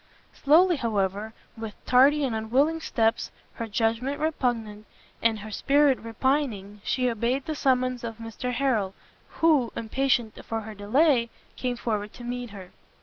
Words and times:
Slowly 0.33 0.77
however, 0.77 1.31
with 1.55 1.75
tardy 1.85 2.23
and 2.25 2.35
unwilling 2.35 2.79
steps, 2.81 3.29
her 3.53 3.67
judgment 3.67 4.19
repugnant, 4.19 4.87
and 5.21 5.41
her 5.41 5.51
spirit 5.51 5.99
repining, 5.99 6.81
she 6.83 7.07
obeyed 7.07 7.45
the 7.45 7.53
summons 7.53 8.03
of 8.03 8.17
Mr 8.17 8.51
Harrel, 8.51 8.95
who, 9.41 9.71
impatient 9.75 10.39
of 10.39 10.49
her 10.49 10.73
delay, 10.73 11.29
came 11.55 11.75
forward 11.77 12.13
to 12.13 12.23
meet 12.23 12.49
her. 12.49 12.71